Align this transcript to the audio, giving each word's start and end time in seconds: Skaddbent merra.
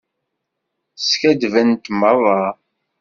Skaddbent 1.07 1.83
merra. 1.99 2.41